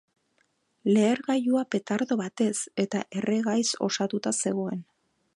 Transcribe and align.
Lehergailua 0.93 1.61
petardo 1.75 2.17
batez 2.21 2.55
eta 2.85 3.01
erregaiz 3.21 3.67
osatuta 3.89 4.33
zegoen. 4.45 4.81